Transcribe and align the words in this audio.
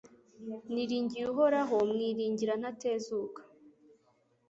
Niringiye 0.73 1.25
Uhoraho 1.33 1.77
mwiringira 1.91 2.53
ntatezuka 2.61 3.41